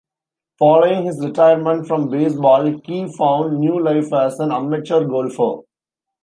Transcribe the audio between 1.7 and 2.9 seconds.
from baseball,